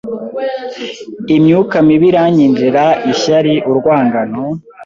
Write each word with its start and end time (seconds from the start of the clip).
imyuka 1.35 1.75
mibi 1.87 2.05
iranyinjira, 2.11 2.83
ishyari, 3.11 3.53
urwangano 3.69 4.41